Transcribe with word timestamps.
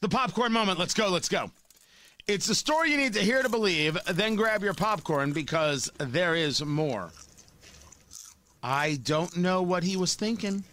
The 0.00 0.08
popcorn 0.08 0.52
moment. 0.52 0.78
Let's 0.78 0.94
go. 0.94 1.08
Let's 1.08 1.28
go. 1.28 1.50
It's 2.26 2.48
a 2.48 2.54
story 2.54 2.90
you 2.90 2.96
need 2.98 3.14
to 3.14 3.20
hear 3.20 3.42
to 3.42 3.48
believe. 3.48 3.96
Then 4.12 4.36
grab 4.36 4.62
your 4.62 4.74
popcorn 4.74 5.32
because 5.32 5.90
there 5.98 6.34
is 6.34 6.64
more. 6.64 7.10
I 8.62 8.98
don't 9.02 9.36
know 9.36 9.62
what 9.62 9.82
he 9.82 9.96
was 9.96 10.14
thinking. 10.14 10.64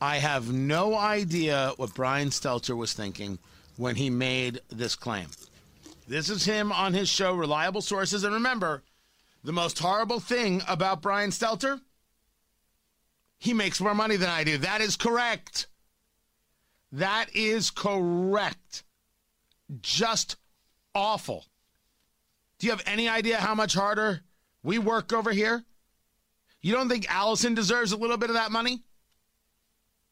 I 0.00 0.16
have 0.16 0.52
no 0.52 0.94
idea 0.94 1.72
what 1.76 1.94
Brian 1.94 2.30
Stelter 2.30 2.76
was 2.76 2.92
thinking 2.92 3.38
when 3.76 3.96
he 3.96 4.10
made 4.10 4.60
this 4.68 4.94
claim. 4.94 5.28
This 6.06 6.30
is 6.30 6.44
him 6.44 6.72
on 6.72 6.94
his 6.94 7.08
show, 7.08 7.34
Reliable 7.34 7.82
Sources. 7.82 8.24
And 8.24 8.32
remember, 8.32 8.82
the 9.44 9.52
most 9.52 9.78
horrible 9.78 10.20
thing 10.20 10.62
about 10.68 11.02
Brian 11.02 11.30
Stelter? 11.30 11.80
He 13.38 13.52
makes 13.52 13.80
more 13.80 13.94
money 13.94 14.16
than 14.16 14.30
I 14.30 14.42
do. 14.42 14.58
That 14.58 14.80
is 14.80 14.96
correct. 14.96 15.66
That 16.92 17.34
is 17.34 17.70
correct. 17.70 18.84
Just 19.80 20.36
awful. 20.94 21.46
Do 22.58 22.66
you 22.66 22.72
have 22.72 22.82
any 22.86 23.08
idea 23.08 23.36
how 23.36 23.54
much 23.54 23.74
harder 23.74 24.22
we 24.62 24.78
work 24.78 25.12
over 25.12 25.30
here? 25.30 25.64
You 26.60 26.74
don't 26.74 26.88
think 26.88 27.06
Allison 27.08 27.54
deserves 27.54 27.92
a 27.92 27.96
little 27.96 28.16
bit 28.16 28.30
of 28.30 28.34
that 28.34 28.50
money? 28.50 28.82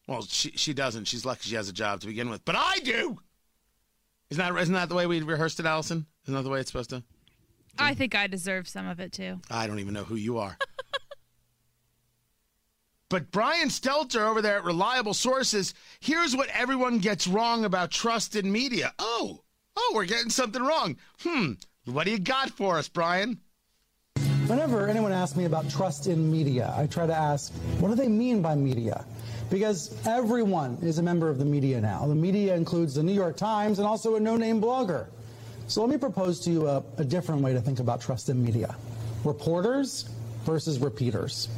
Well, 0.07 0.23
she 0.23 0.53
she 0.53 0.73
doesn't. 0.73 1.07
She's 1.07 1.25
lucky 1.25 1.49
she 1.49 1.57
has 1.57 1.69
a 1.69 1.73
job 1.73 2.01
to 2.01 2.07
begin 2.07 2.31
with. 2.31 2.45
But 2.45 2.55
I 2.57 2.79
do. 2.85 3.19
Isn't 4.31 4.45
that 4.45 4.61
isn't 4.61 4.75
that 4.75 4.89
the 4.89 4.95
way 4.95 5.07
we 5.07 5.21
rehearsed 5.23 5.59
it, 5.59 5.67
Allison? 5.67 6.07
Isn't 6.25 6.35
that 6.35 6.43
the 6.43 6.51
way 6.51 6.61
it's 6.61 6.71
supposed 6.71 6.91
to? 6.91 7.03
I 7.79 7.95
think 7.95 8.15
I 8.15 8.27
deserve 8.27 8.69
some 8.69 8.87
of 8.87 9.01
it 9.01 9.13
too. 9.13 9.41
I 9.51 9.67
don't 9.67 9.81
even 9.81 9.95
know 9.95 10.05
who 10.05 10.15
you 10.15 10.39
are. 10.39 10.57
But 13.09 13.31
Brian 13.31 13.69
Stelter 13.69 14.29
over 14.29 14.43
there 14.43 14.57
at 14.57 14.65
Reliable 14.65 15.15
Sources, 15.15 15.75
here's 16.01 16.37
what 16.37 16.49
everyone 16.49 16.99
gets 16.99 17.27
wrong 17.27 17.65
about 17.65 17.91
trust 17.91 18.35
in 18.35 18.51
media. 18.51 18.93
Oh, 18.99 19.43
oh, 19.77 19.93
we're 19.95 20.07
getting 20.07 20.31
something 20.31 20.63
wrong. 20.63 20.97
Hmm. 21.21 21.53
What 21.85 22.05
do 22.05 22.11
you 22.11 22.19
got 22.19 22.51
for 22.51 22.79
us, 22.79 22.89
Brian? 22.89 23.39
Whenever 24.47 24.89
anyone 24.89 25.13
asks 25.13 25.37
me 25.37 25.45
about 25.45 25.69
trust 25.71 26.07
in 26.07 26.31
media, 26.31 26.73
I 26.77 26.87
try 26.87 27.07
to 27.07 27.15
ask, 27.15 27.53
what 27.81 27.89
do 27.89 27.95
they 27.95 28.09
mean 28.09 28.43
by 28.43 28.55
media? 28.55 29.05
Because 29.51 29.97
everyone 30.07 30.79
is 30.83 30.99
a 30.99 31.03
member 31.03 31.29
of 31.29 31.39
the 31.39 31.45
media 31.45 31.81
now. 31.81 32.07
The 32.07 32.15
media 32.15 32.55
includes 32.55 32.95
the 32.95 33.03
New 33.03 33.13
York 33.13 33.37
Times 33.37 33.79
and 33.79 33.87
also 33.87 34.17
a 34.17 34.21
no 34.21 34.37
name 34.37 34.61
blogger. 34.61 35.07
So 35.69 35.81
let 35.81 35.91
me 35.91 35.97
propose 35.97 36.41
to 36.41 36.51
you 36.51 36.69
a, 36.69 36.83
a 36.99 37.05
different 37.05 37.43
way 37.43 37.53
to 37.53 37.61
think 37.61 37.81
about 37.81 38.01
trust 38.01 38.29
in 38.29 38.43
media 38.43 38.75
reporters 39.25 40.09
versus 40.45 40.79
repeaters. 40.79 41.49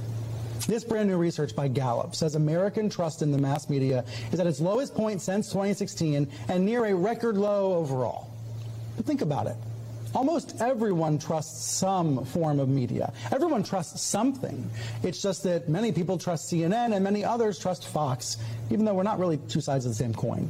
This 0.67 0.85
brand 0.85 1.09
new 1.09 1.17
research 1.17 1.55
by 1.55 1.69
Gallup 1.69 2.15
says 2.15 2.35
American 2.35 2.91
trust 2.91 3.23
in 3.23 3.31
the 3.31 3.39
mass 3.39 3.71
media 3.71 4.05
is 4.33 4.41
at 4.41 4.47
its 4.47 4.61
lowest 4.61 4.95
point 4.95 5.21
since 5.21 5.49
2016 5.49 6.29
and 6.49 6.65
near 6.65 6.87
a 6.87 6.95
record 6.95 7.37
low 7.37 7.75
overall. 7.75 8.31
But 8.97 9.07
think 9.07 9.23
about 9.23 9.47
it. 9.47 9.57
Almost 10.15 10.61
everyone 10.61 11.19
trusts 11.19 11.71
some 11.71 12.25
form 12.25 12.61
of 12.61 12.69
media. 12.69 13.13
Everyone 13.31 13.63
trusts 13.63 14.03
something. 14.03 14.71
It's 15.03 15.21
just 15.23 15.43
that 15.45 15.69
many 15.69 15.93
people 15.93 16.19
trust 16.19 16.51
CNN 16.51 16.95
and 16.95 17.05
many 17.05 17.25
others 17.25 17.59
trust 17.59 17.87
Fox, 17.87 18.39
even 18.71 18.85
though 18.85 18.95
we're 18.95 19.03
not 19.03 19.19
really 19.19 19.37
two 19.49 19.61
sides 19.61 19.85
of 19.85 19.93
the 19.93 19.97
same 19.97 20.15
coin. 20.15 20.49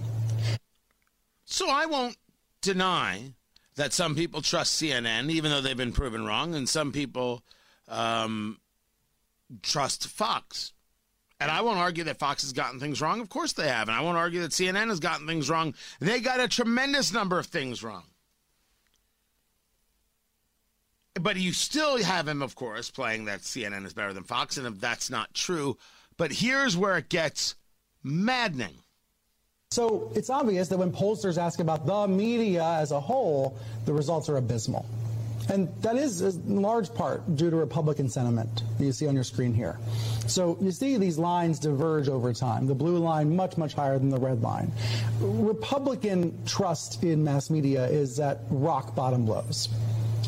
So 1.44 1.68
I 1.68 1.86
won't 1.86 2.16
deny 2.62 3.32
that 3.76 3.92
some 3.92 4.14
people 4.14 4.42
trust 4.42 4.80
CNN, 4.80 5.30
even 5.30 5.50
though 5.50 5.60
they've 5.60 5.76
been 5.76 5.92
proven 5.92 6.24
wrong, 6.24 6.54
and 6.54 6.68
some 6.68 6.92
people 6.92 7.42
um, 7.88 8.58
trust 9.62 10.08
Fox. 10.08 10.72
And 11.40 11.50
I 11.50 11.60
won't 11.60 11.78
argue 11.78 12.04
that 12.04 12.18
Fox 12.18 12.42
has 12.42 12.52
gotten 12.52 12.80
things 12.80 13.00
wrong. 13.00 13.20
Of 13.20 13.28
course 13.28 13.52
they 13.52 13.68
have. 13.68 13.88
And 13.88 13.96
I 13.96 14.00
won't 14.00 14.18
argue 14.18 14.40
that 14.40 14.50
CNN 14.50 14.88
has 14.88 14.98
gotten 14.98 15.26
things 15.26 15.48
wrong. 15.48 15.74
They 16.00 16.20
got 16.20 16.40
a 16.40 16.48
tremendous 16.48 17.12
number 17.12 17.38
of 17.38 17.46
things 17.46 17.84
wrong. 17.84 18.02
But 21.14 21.36
you 21.36 21.52
still 21.52 22.02
have 22.02 22.26
him, 22.26 22.42
of 22.42 22.54
course, 22.54 22.90
playing 22.90 23.26
that 23.26 23.40
CNN 23.40 23.84
is 23.86 23.92
better 23.92 24.12
than 24.12 24.24
Fox. 24.24 24.56
And 24.56 24.66
if 24.66 24.80
that's 24.80 25.10
not 25.10 25.32
true, 25.34 25.76
but 26.16 26.32
here's 26.32 26.76
where 26.76 26.98
it 26.98 27.08
gets 27.08 27.54
maddening. 28.02 28.74
So 29.70 30.10
it's 30.14 30.30
obvious 30.30 30.68
that 30.68 30.78
when 30.78 30.90
pollsters 30.90 31.36
ask 31.36 31.60
about 31.60 31.86
the 31.86 32.08
media 32.08 32.64
as 32.64 32.90
a 32.90 32.98
whole, 32.98 33.58
the 33.84 33.92
results 33.92 34.28
are 34.28 34.38
abysmal. 34.38 34.86
And 35.48 35.68
that 35.80 35.96
is 35.96 36.20
in 36.20 36.60
large 36.60 36.92
part 36.94 37.36
due 37.36 37.48
to 37.48 37.56
Republican 37.56 38.08
sentiment 38.08 38.62
that 38.78 38.84
you 38.84 38.92
see 38.92 39.06
on 39.06 39.14
your 39.14 39.24
screen 39.24 39.54
here. 39.54 39.78
So 40.26 40.58
you 40.60 40.70
see 40.72 40.98
these 40.98 41.18
lines 41.18 41.58
diverge 41.58 42.08
over 42.08 42.34
time. 42.34 42.66
The 42.66 42.74
blue 42.74 42.98
line 42.98 43.34
much, 43.34 43.56
much 43.56 43.72
higher 43.72 43.98
than 43.98 44.10
the 44.10 44.18
red 44.18 44.42
line. 44.42 44.70
Republican 45.20 46.44
trust 46.44 47.02
in 47.02 47.24
mass 47.24 47.48
media 47.48 47.86
is 47.86 48.20
at 48.20 48.40
rock 48.50 48.94
bottom 48.94 49.26
lows. 49.26 49.68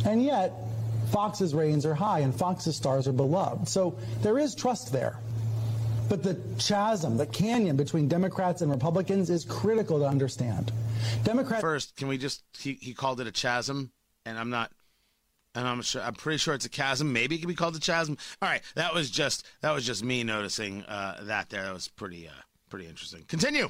And 0.06 0.22
yet, 0.22 0.52
Fox's 1.10 1.54
ratings 1.54 1.84
are 1.84 1.94
high 1.94 2.20
and 2.20 2.34
Fox's 2.34 2.76
stars 2.76 3.06
are 3.06 3.12
beloved. 3.12 3.68
So 3.68 3.98
there 4.22 4.38
is 4.38 4.54
trust 4.54 4.92
there. 4.92 5.18
But 6.08 6.22
the 6.22 6.40
chasm, 6.58 7.18
the 7.18 7.26
canyon 7.26 7.76
between 7.76 8.08
Democrats 8.08 8.62
and 8.62 8.70
Republicans 8.70 9.30
is 9.30 9.44
critical 9.44 10.00
to 10.00 10.06
understand. 10.06 10.72
Democrats 11.24 11.60
First, 11.60 11.96
can 11.96 12.08
we 12.08 12.18
just 12.18 12.42
he, 12.58 12.74
he 12.80 12.94
called 12.94 13.20
it 13.20 13.26
a 13.26 13.32
chasm 13.32 13.92
and 14.26 14.38
I'm 14.38 14.50
not 14.50 14.72
and 15.54 15.66
I'm 15.66 15.82
sure 15.82 16.02
I'm 16.02 16.14
pretty 16.14 16.38
sure 16.38 16.54
it's 16.54 16.66
a 16.66 16.70
chasm. 16.70 17.12
Maybe 17.12 17.36
it 17.36 17.38
could 17.38 17.48
be 17.48 17.54
called 17.54 17.76
a 17.76 17.80
chasm. 17.80 18.16
All 18.40 18.48
right, 18.48 18.62
that 18.74 18.94
was 18.94 19.10
just 19.10 19.46
that 19.62 19.72
was 19.72 19.84
just 19.84 20.04
me 20.04 20.22
noticing 20.22 20.84
uh, 20.84 21.20
that 21.22 21.50
there. 21.50 21.64
That 21.64 21.74
was 21.74 21.88
pretty 21.88 22.28
uh, 22.28 22.32
pretty 22.68 22.86
interesting. 22.86 23.24
Continue. 23.28 23.68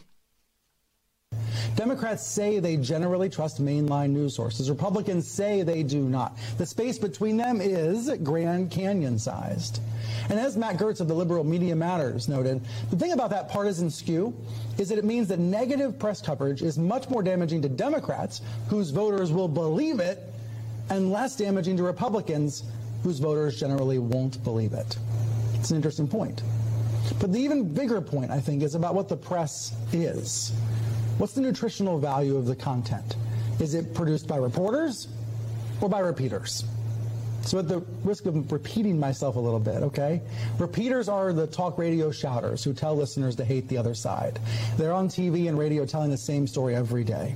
Democrats 1.76 2.26
say 2.26 2.58
they 2.58 2.76
generally 2.76 3.30
trust 3.30 3.62
mainline 3.62 4.10
news 4.10 4.34
sources. 4.34 4.68
Republicans 4.68 5.30
say 5.30 5.62
they 5.62 5.84
do 5.84 6.00
not. 6.08 6.36
The 6.58 6.66
space 6.66 6.98
between 6.98 7.36
them 7.36 7.60
is 7.60 8.10
Grand 8.24 8.72
Canyon 8.72 9.16
sized. 9.16 9.80
And 10.28 10.40
as 10.40 10.56
Matt 10.56 10.76
Gertz 10.76 11.00
of 11.00 11.06
the 11.06 11.14
Liberal 11.14 11.44
Media 11.44 11.76
Matters 11.76 12.28
noted, 12.28 12.60
the 12.90 12.96
thing 12.96 13.12
about 13.12 13.30
that 13.30 13.48
partisan 13.48 13.90
skew 13.90 14.34
is 14.76 14.88
that 14.88 14.98
it 14.98 15.04
means 15.04 15.28
that 15.28 15.38
negative 15.38 15.98
press 15.98 16.20
coverage 16.20 16.62
is 16.62 16.76
much 16.76 17.08
more 17.08 17.22
damaging 17.22 17.62
to 17.62 17.68
Democrats, 17.68 18.42
whose 18.68 18.90
voters 18.90 19.30
will 19.30 19.48
believe 19.48 20.00
it, 20.00 20.29
and 20.90 21.10
less 21.10 21.36
damaging 21.36 21.76
to 21.78 21.82
Republicans, 21.82 22.64
whose 23.02 23.18
voters 23.18 23.58
generally 23.58 23.98
won't 23.98 24.42
believe 24.44 24.72
it. 24.72 24.98
It's 25.54 25.70
an 25.70 25.76
interesting 25.76 26.08
point. 26.08 26.42
But 27.18 27.32
the 27.32 27.38
even 27.38 27.72
bigger 27.72 28.00
point, 28.00 28.30
I 28.30 28.40
think, 28.40 28.62
is 28.62 28.74
about 28.74 28.94
what 28.94 29.08
the 29.08 29.16
press 29.16 29.72
is. 29.92 30.52
What's 31.18 31.32
the 31.32 31.40
nutritional 31.40 31.98
value 31.98 32.36
of 32.36 32.46
the 32.46 32.56
content? 32.56 33.16
Is 33.60 33.74
it 33.74 33.94
produced 33.94 34.26
by 34.26 34.36
reporters 34.36 35.08
or 35.80 35.88
by 35.88 36.00
repeaters? 36.00 36.64
So, 37.42 37.58
at 37.58 37.68
the 37.68 37.78
risk 38.04 38.26
of 38.26 38.52
repeating 38.52 39.00
myself 39.00 39.36
a 39.36 39.38
little 39.40 39.60
bit, 39.60 39.76
okay? 39.76 40.20
Repeaters 40.58 41.08
are 41.08 41.32
the 41.32 41.46
talk 41.46 41.78
radio 41.78 42.10
shouters 42.10 42.62
who 42.62 42.74
tell 42.74 42.94
listeners 42.94 43.34
to 43.36 43.44
hate 43.44 43.66
the 43.68 43.78
other 43.78 43.94
side. 43.94 44.38
They're 44.76 44.92
on 44.92 45.08
TV 45.08 45.48
and 45.48 45.58
radio 45.58 45.86
telling 45.86 46.10
the 46.10 46.18
same 46.18 46.46
story 46.46 46.74
every 46.74 47.02
day. 47.02 47.34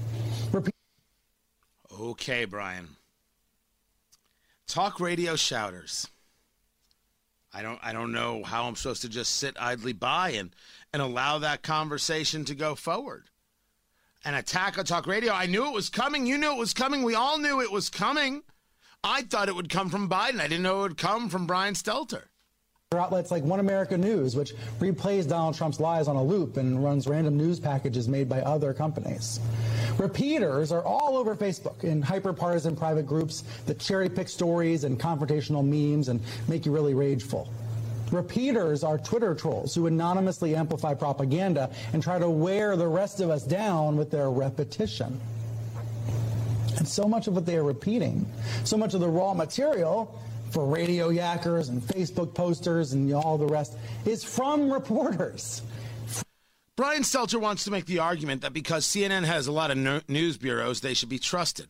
Okay, 1.99 2.45
Brian. 2.45 2.89
Talk 4.67 4.99
radio 4.99 5.37
shouters. 5.37 6.09
I 7.53 7.63
don't 7.63 7.79
I 7.83 7.93
don't 7.93 8.13
know 8.13 8.43
how 8.43 8.65
I'm 8.65 8.77
supposed 8.77 9.03
to 9.03 9.09
just 9.09 9.37
sit 9.37 9.57
idly 9.61 9.93
by 9.93 10.31
and 10.31 10.51
and 10.93 11.01
allow 11.01 11.39
that 11.39 11.63
conversation 11.63 12.45
to 12.47 12.55
go 12.55 12.75
forward. 12.75 13.31
An 14.25 14.35
attack 14.35 14.79
on 14.79 14.85
talk 14.85 15.07
radio. 15.07 15.33
I 15.33 15.47
knew 15.47 15.67
it 15.67 15.75
was 15.75 15.91
coming. 15.91 16.27
You 16.27 16.39
knew 16.39 16.53
it 16.53 16.59
was 16.59 16.73
coming. 16.73 17.03
We 17.03 17.15
all 17.15 17.39
knew 17.39 17.61
it 17.61 17.71
was 17.71 17.91
coming. 17.91 18.43
I 19.05 19.23
thought 19.23 19.49
it 19.49 19.55
would 19.55 19.69
come 19.69 19.91
from 19.91 20.09
Biden. 20.09 20.41
I 20.41 20.49
didn't 20.49 20.63
know 20.63 20.81
it 20.81 20.89
would 20.89 20.97
come 20.97 21.29
from 21.29 21.47
Brian 21.47 21.75
Stelter. 21.75 22.25
Outlets 22.99 23.31
like 23.31 23.43
One 23.43 23.61
America 23.61 23.97
News, 23.97 24.37
which 24.37 24.55
replays 24.81 25.29
Donald 25.29 25.55
Trump's 25.55 25.81
lies 25.81 26.09
on 26.09 26.17
a 26.17 26.23
loop 26.23 26.57
and 26.57 26.83
runs 26.83 27.07
random 27.07 27.37
news 27.37 27.61
packages 27.61 28.09
made 28.09 28.29
by 28.29 28.41
other 28.41 28.73
companies. 28.73 29.41
Repeaters 29.99 30.73
are 30.73 30.83
all 30.83 31.17
over 31.17 31.37
Facebook 31.37 31.85
in 31.85 32.03
hyper-partisan 32.03 32.77
private 32.77 33.07
groups 33.07 33.45
that 33.67 33.79
cherry 33.79 34.09
pick 34.09 34.29
stories 34.29 34.85
and 34.85 34.99
confrontational 34.99 35.65
memes 35.65 36.09
and 36.09 36.21
make 36.49 36.67
you 36.67 36.73
really 36.73 36.95
rageful. 36.95 37.49
Repeaters 38.11 38.85
are 38.85 38.99
Twitter 38.99 39.35
trolls 39.35 39.75
who 39.75 39.87
anonymously 39.87 40.55
amplify 40.55 40.95
propaganda 40.95 41.71
and 41.93 42.03
try 42.03 42.19
to 42.19 42.29
wear 42.29 42.77
the 42.77 42.87
rest 42.87 43.21
of 43.21 43.31
us 43.31 43.43
down 43.45 43.97
with 43.97 44.11
their 44.11 44.31
repetition. 44.31 45.21
And 46.77 46.87
so 46.87 47.05
much 47.05 47.29
of 47.29 47.35
what 47.35 47.47
they 47.47 47.57
are 47.57 47.65
repeating, 47.65 48.27
so 48.65 48.77
much 48.77 48.95
of 48.95 49.01
the 49.01 49.09
raw 49.09 49.33
material 49.33 50.21
for 50.55 50.65
radio 50.67 51.11
yackers 51.11 51.69
and 51.69 51.83
Facebook 51.83 52.33
posters 52.33 52.93
and 52.93 53.13
all 53.13 53.37
the 53.37 53.47
rest 53.47 53.77
is 54.07 54.23
from 54.23 54.73
reporters. 54.73 55.63
Brian 56.77 57.03
Stelter 57.03 57.41
wants 57.41 57.65
to 57.65 57.73
make 57.73 57.87
the 57.87 57.99
argument 57.99 58.43
that 58.43 58.53
because 58.53 58.87
CNN 58.87 59.25
has 59.25 59.49
a 59.49 59.53
lot 59.53 59.73
of 59.73 60.09
news 60.09 60.39
bureaus, 60.39 60.81
they 60.81 60.95
should 60.95 61.09
be 61.09 61.19
trusted. 61.19 61.69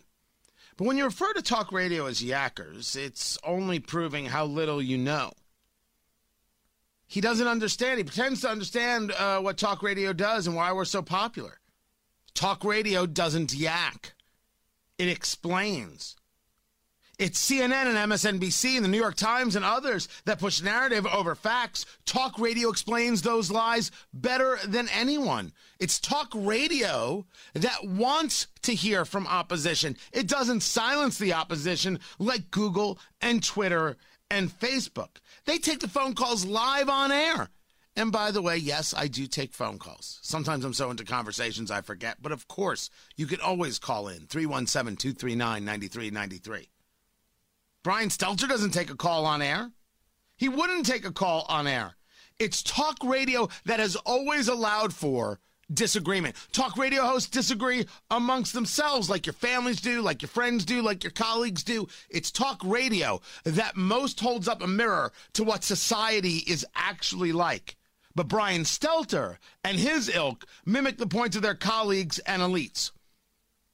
But 0.76 0.86
when 0.86 0.98
you 0.98 1.04
refer 1.04 1.32
to 1.32 1.40
talk 1.40 1.72
radio 1.72 2.04
as 2.04 2.20
yackers, 2.20 2.94
it's 2.94 3.38
only 3.42 3.80
proving 3.80 4.26
how 4.26 4.44
little 4.44 4.82
you 4.82 4.98
know. 4.98 5.32
He 7.06 7.22
doesn't 7.22 7.46
understand. 7.46 7.98
He 7.98 8.04
pretends 8.04 8.42
to 8.42 8.50
understand 8.50 9.12
uh, 9.12 9.40
what 9.40 9.56
talk 9.56 9.82
radio 9.82 10.12
does 10.12 10.46
and 10.46 10.56
why 10.56 10.72
we're 10.72 10.84
so 10.84 11.00
popular. 11.00 11.58
Talk 12.34 12.64
radio 12.64 13.06
doesn't 13.06 13.54
yak, 13.54 14.12
it 14.98 15.08
explains. 15.08 16.16
It's 17.16 17.48
CNN 17.48 17.86
and 17.86 18.10
MSNBC 18.10 18.74
and 18.74 18.84
the 18.84 18.88
New 18.88 18.98
York 18.98 19.14
Times 19.14 19.54
and 19.54 19.64
others 19.64 20.08
that 20.24 20.40
push 20.40 20.60
narrative 20.60 21.06
over 21.06 21.36
facts. 21.36 21.86
Talk 22.06 22.38
radio 22.38 22.70
explains 22.70 23.22
those 23.22 23.52
lies 23.52 23.92
better 24.12 24.58
than 24.66 24.88
anyone. 24.88 25.52
It's 25.78 26.00
talk 26.00 26.28
radio 26.34 27.24
that 27.54 27.84
wants 27.84 28.48
to 28.62 28.74
hear 28.74 29.04
from 29.04 29.28
opposition. 29.28 29.96
It 30.12 30.26
doesn't 30.26 30.62
silence 30.62 31.18
the 31.18 31.34
opposition 31.34 32.00
like 32.18 32.50
Google 32.50 32.98
and 33.20 33.44
Twitter 33.44 33.96
and 34.28 34.50
Facebook. 34.50 35.18
They 35.44 35.58
take 35.58 35.80
the 35.80 35.88
phone 35.88 36.14
calls 36.14 36.44
live 36.44 36.88
on 36.88 37.12
air. 37.12 37.48
And 37.96 38.10
by 38.10 38.32
the 38.32 38.42
way, 38.42 38.56
yes, 38.56 38.92
I 38.96 39.06
do 39.06 39.28
take 39.28 39.52
phone 39.52 39.78
calls. 39.78 40.18
Sometimes 40.22 40.64
I'm 40.64 40.74
so 40.74 40.90
into 40.90 41.04
conversations 41.04 41.70
I 41.70 41.80
forget, 41.80 42.16
but 42.20 42.32
of 42.32 42.48
course, 42.48 42.90
you 43.16 43.28
can 43.28 43.40
always 43.40 43.78
call 43.78 44.08
in 44.08 44.26
317 44.26 44.96
239 44.96 45.64
9393. 45.64 46.70
Brian 47.84 48.08
Stelter 48.08 48.48
doesn't 48.48 48.70
take 48.70 48.90
a 48.90 48.96
call 48.96 49.26
on 49.26 49.42
air. 49.42 49.70
He 50.36 50.48
wouldn't 50.48 50.86
take 50.86 51.04
a 51.04 51.12
call 51.12 51.44
on 51.50 51.66
air. 51.66 51.94
It's 52.38 52.62
talk 52.62 52.96
radio 53.04 53.48
that 53.66 53.78
has 53.78 53.94
always 53.94 54.48
allowed 54.48 54.94
for 54.94 55.38
disagreement. 55.72 56.34
Talk 56.50 56.78
radio 56.78 57.02
hosts 57.02 57.28
disagree 57.28 57.86
amongst 58.10 58.54
themselves, 58.54 59.10
like 59.10 59.26
your 59.26 59.34
families 59.34 59.82
do, 59.82 60.00
like 60.00 60.22
your 60.22 60.30
friends 60.30 60.64
do, 60.64 60.80
like 60.80 61.04
your 61.04 61.10
colleagues 61.10 61.62
do. 61.62 61.86
It's 62.08 62.30
talk 62.30 62.60
radio 62.64 63.20
that 63.44 63.76
most 63.76 64.18
holds 64.18 64.48
up 64.48 64.62
a 64.62 64.66
mirror 64.66 65.12
to 65.34 65.44
what 65.44 65.62
society 65.62 66.38
is 66.46 66.66
actually 66.74 67.32
like. 67.32 67.76
But 68.14 68.28
Brian 68.28 68.62
Stelter 68.62 69.36
and 69.62 69.78
his 69.78 70.08
ilk 70.08 70.46
mimic 70.64 70.96
the 70.96 71.06
points 71.06 71.36
of 71.36 71.42
their 71.42 71.54
colleagues 71.54 72.18
and 72.20 72.40
elites. 72.40 72.92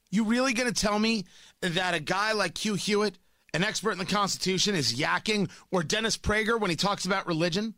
You 0.09 0.25
really 0.25 0.53
going 0.53 0.71
to 0.71 0.81
tell 0.81 0.99
me 0.99 1.23
that 1.61 1.93
a 1.93 1.99
guy 2.01 2.33
like 2.33 2.57
Hugh 2.57 2.75
Hewitt 2.75 3.17
an 3.53 3.63
expert 3.63 3.91
in 3.91 3.97
the 3.97 4.05
Constitution 4.05 4.75
is 4.75 4.93
yakking, 4.93 5.49
or 5.71 5.83
Dennis 5.83 6.17
Prager 6.17 6.59
when 6.59 6.69
he 6.69 6.75
talks 6.75 7.05
about 7.05 7.27
religion? 7.27 7.73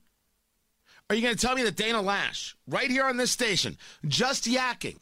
Are 1.09 1.15
you 1.15 1.21
going 1.21 1.35
to 1.35 1.41
tell 1.41 1.55
me 1.55 1.63
that 1.63 1.75
Dana 1.75 2.01
Loesch, 2.01 2.53
right 2.67 2.89
here 2.89 3.05
on 3.05 3.17
this 3.17 3.31
station, 3.31 3.77
just 4.07 4.45
yakking, 4.45 4.97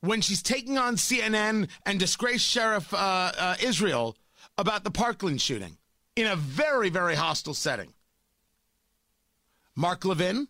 when 0.00 0.20
she's 0.20 0.42
taking 0.42 0.76
on 0.76 0.96
CNN 0.96 1.68
and 1.84 1.98
disgraced 1.98 2.46
Sheriff 2.46 2.92
uh, 2.92 3.32
uh, 3.38 3.56
Israel 3.62 4.16
about 4.58 4.84
the 4.84 4.90
Parkland 4.90 5.40
shooting 5.40 5.78
in 6.16 6.26
a 6.26 6.36
very, 6.36 6.90
very 6.90 7.14
hostile 7.14 7.54
setting? 7.54 7.92
Mark 9.74 10.04
Levin, 10.04 10.48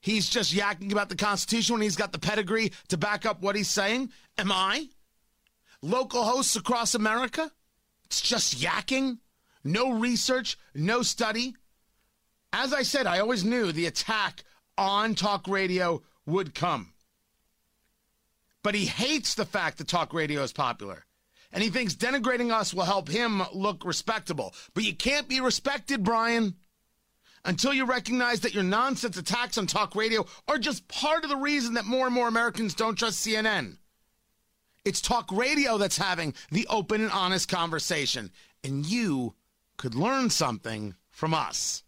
he's 0.00 0.28
just 0.28 0.54
yakking 0.54 0.92
about 0.92 1.08
the 1.08 1.16
Constitution 1.16 1.74
when 1.74 1.82
he's 1.82 1.96
got 1.96 2.12
the 2.12 2.18
pedigree 2.18 2.72
to 2.88 2.96
back 2.96 3.26
up 3.26 3.40
what 3.42 3.56
he's 3.56 3.70
saying. 3.70 4.10
Am 4.36 4.52
I? 4.52 4.88
Local 5.82 6.24
hosts 6.24 6.56
across 6.56 6.94
America? 6.94 7.50
It's 8.08 8.20
just 8.20 8.58
yakking, 8.58 9.18
no 9.64 9.92
research, 9.92 10.58
no 10.74 11.02
study. 11.02 11.54
As 12.52 12.72
I 12.72 12.82
said, 12.82 13.06
I 13.06 13.18
always 13.18 13.44
knew 13.44 13.70
the 13.70 13.86
attack 13.86 14.44
on 14.78 15.14
talk 15.14 15.46
radio 15.46 16.02
would 16.24 16.54
come. 16.54 16.92
But 18.62 18.74
he 18.74 18.86
hates 18.86 19.34
the 19.34 19.44
fact 19.44 19.78
that 19.78 19.88
talk 19.88 20.14
radio 20.14 20.42
is 20.42 20.52
popular. 20.52 21.04
And 21.52 21.62
he 21.62 21.70
thinks 21.70 21.94
denigrating 21.94 22.52
us 22.52 22.74
will 22.74 22.84
help 22.84 23.08
him 23.08 23.42
look 23.54 23.84
respectable. 23.84 24.54
But 24.74 24.84
you 24.84 24.94
can't 24.94 25.28
be 25.28 25.40
respected, 25.40 26.02
Brian, 26.02 26.56
until 27.44 27.72
you 27.72 27.84
recognize 27.86 28.40
that 28.40 28.54
your 28.54 28.64
nonsense 28.64 29.16
attacks 29.16 29.56
on 29.58 29.66
talk 29.66 29.94
radio 29.94 30.26
are 30.46 30.58
just 30.58 30.88
part 30.88 31.24
of 31.24 31.30
the 31.30 31.36
reason 31.36 31.74
that 31.74 31.86
more 31.86 32.06
and 32.06 32.14
more 32.14 32.28
Americans 32.28 32.74
don't 32.74 32.96
trust 32.96 33.26
CNN. 33.26 33.78
It's 34.88 35.02
talk 35.02 35.30
radio 35.30 35.76
that's 35.76 35.98
having 35.98 36.32
the 36.50 36.66
open 36.70 37.02
and 37.02 37.10
honest 37.12 37.46
conversation. 37.46 38.30
And 38.64 38.86
you 38.86 39.34
could 39.76 39.94
learn 39.94 40.30
something 40.30 40.94
from 41.10 41.34
us. 41.34 41.82